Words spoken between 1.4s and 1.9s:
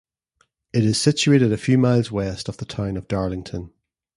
a few